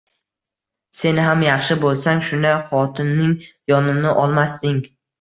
[0.99, 3.39] Sen ham yaxshi bo'lsang, shunday xotinning
[3.75, 4.87] yonini olmasding.